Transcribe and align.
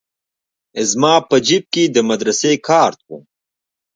زما 0.89 1.13
په 1.29 1.35
جيب 1.47 1.63
کښې 1.73 1.83
د 1.95 1.97
مدرسې 2.09 2.51
کارت 2.67 2.99
و. 3.07 3.09